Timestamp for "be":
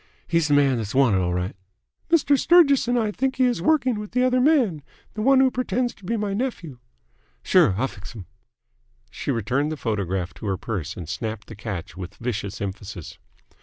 6.05-6.17